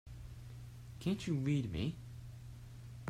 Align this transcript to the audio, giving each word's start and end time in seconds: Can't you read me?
Can't 0.99 1.27
you 1.27 1.35
read 1.35 1.71
me? 1.71 1.95